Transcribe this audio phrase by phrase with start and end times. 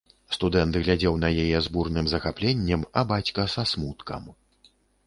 [0.35, 4.23] Студэнт глядзеў на яе з бурным захапленнем, а бацька са смуткам.